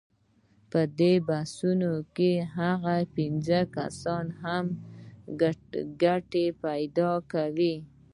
[0.71, 2.95] په دې بحثونو کې هغه
[3.75, 4.65] کسان هم
[6.03, 7.75] ګټې پیدا کوي.